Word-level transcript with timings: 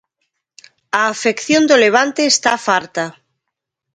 A 0.99 1.01
afección 1.13 1.63
do 1.69 1.79
Levante 1.83 2.21
está 2.33 2.51
farta. 2.67 3.05